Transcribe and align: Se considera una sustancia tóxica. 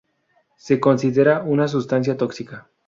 Se 0.57 0.79
considera 0.79 1.43
una 1.43 1.67
sustancia 1.67 2.17
tóxica. 2.17 2.67